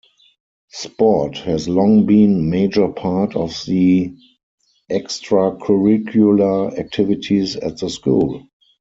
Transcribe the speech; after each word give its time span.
Sport 0.71 1.37
has 1.37 1.69
long 1.69 2.07
been 2.07 2.49
major 2.49 2.87
part 2.87 3.35
of 3.35 3.51
the 3.67 4.11
extracurricular 4.91 6.75
activities 6.75 7.55
at 7.55 7.77
the 7.77 7.89
school. 7.91 8.47